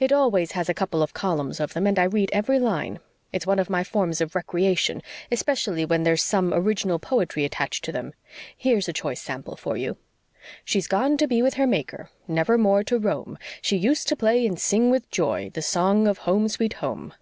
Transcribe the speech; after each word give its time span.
"It 0.00 0.10
always 0.10 0.50
has 0.58 0.68
a 0.68 0.74
couple 0.74 1.00
of 1.00 1.14
columns 1.14 1.60
of 1.60 1.74
them, 1.74 1.86
and 1.86 1.96
I 1.96 2.02
read 2.02 2.30
every 2.32 2.58
line. 2.58 2.98
It's 3.32 3.46
one 3.46 3.60
of 3.60 3.70
my 3.70 3.84
forms 3.84 4.20
of 4.20 4.34
recreation, 4.34 5.00
especially 5.30 5.84
when 5.84 6.02
there's 6.02 6.24
some 6.24 6.52
original 6.52 6.98
poetry 6.98 7.44
attached 7.44 7.84
to 7.84 7.92
them. 7.92 8.12
Here's 8.56 8.88
a 8.88 8.92
choice 8.92 9.20
sample 9.22 9.54
for 9.54 9.76
you: 9.76 9.96
She's 10.64 10.88
gone 10.88 11.16
to 11.18 11.28
be 11.28 11.40
with 11.40 11.54
her 11.54 11.68
Maker, 11.68 12.10
Never 12.26 12.58
more 12.58 12.82
to 12.82 12.98
roam. 12.98 13.38
She 13.62 13.76
used 13.76 14.08
to 14.08 14.16
play 14.16 14.44
and 14.44 14.58
sing 14.58 14.90
with 14.90 15.08
joy 15.08 15.52
The 15.54 15.62
song 15.62 16.08
of 16.08 16.18
Home, 16.26 16.48
Sweet 16.48 16.72
Home. 16.72 17.14